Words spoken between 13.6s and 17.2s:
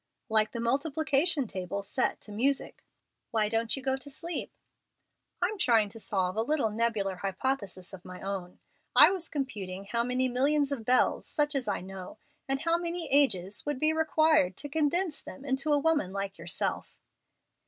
would be required to condense them into a woman like yourself."